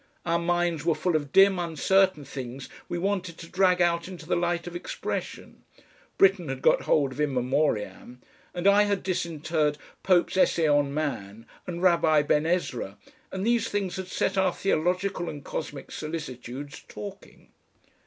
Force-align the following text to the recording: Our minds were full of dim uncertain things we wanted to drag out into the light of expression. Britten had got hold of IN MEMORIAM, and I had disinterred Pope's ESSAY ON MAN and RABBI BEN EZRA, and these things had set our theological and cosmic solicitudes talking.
Our 0.25 0.39
minds 0.39 0.83
were 0.83 0.95
full 0.95 1.15
of 1.15 1.31
dim 1.31 1.59
uncertain 1.59 2.25
things 2.25 2.67
we 2.89 2.97
wanted 2.97 3.37
to 3.37 3.47
drag 3.47 3.83
out 3.83 4.07
into 4.07 4.25
the 4.25 4.35
light 4.35 4.65
of 4.65 4.75
expression. 4.75 5.63
Britten 6.17 6.49
had 6.49 6.63
got 6.63 6.81
hold 6.81 7.11
of 7.11 7.19
IN 7.21 7.31
MEMORIAM, 7.35 8.19
and 8.55 8.65
I 8.65 8.83
had 8.85 9.03
disinterred 9.03 9.77
Pope's 10.01 10.35
ESSAY 10.37 10.65
ON 10.67 10.91
MAN 10.91 11.45
and 11.67 11.83
RABBI 11.83 12.23
BEN 12.23 12.47
EZRA, 12.47 12.97
and 13.31 13.45
these 13.45 13.69
things 13.69 13.97
had 13.97 14.07
set 14.07 14.39
our 14.39 14.55
theological 14.55 15.29
and 15.29 15.43
cosmic 15.45 15.91
solicitudes 15.91 16.81
talking. 16.87 17.49